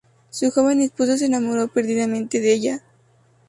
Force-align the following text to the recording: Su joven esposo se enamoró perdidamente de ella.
Su 0.31 0.49
joven 0.49 0.81
esposo 0.81 1.15
se 1.15 1.27
enamoró 1.27 1.67
perdidamente 1.67 2.39
de 2.39 2.53
ella. 2.53 2.83